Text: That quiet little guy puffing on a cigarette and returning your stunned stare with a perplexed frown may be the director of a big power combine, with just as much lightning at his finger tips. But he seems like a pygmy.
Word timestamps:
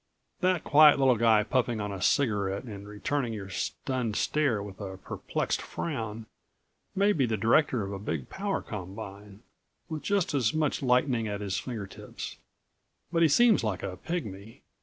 That 0.39 0.63
quiet 0.63 0.97
little 0.97 1.15
guy 1.15 1.43
puffing 1.43 1.79
on 1.79 1.91
a 1.91 2.01
cigarette 2.01 2.63
and 2.63 2.87
returning 2.87 3.33
your 3.33 3.51
stunned 3.51 4.15
stare 4.15 4.63
with 4.63 4.81
a 4.81 4.97
perplexed 4.97 5.61
frown 5.61 6.25
may 6.95 7.13
be 7.13 7.27
the 7.27 7.37
director 7.37 7.83
of 7.83 7.91
a 7.91 7.99
big 7.99 8.27
power 8.27 8.63
combine, 8.63 9.43
with 9.89 10.01
just 10.01 10.33
as 10.33 10.55
much 10.55 10.81
lightning 10.81 11.27
at 11.27 11.39
his 11.41 11.59
finger 11.59 11.85
tips. 11.85 12.37
But 13.11 13.21
he 13.21 13.27
seems 13.27 13.63
like 13.63 13.83
a 13.83 13.95
pygmy. 13.95 14.61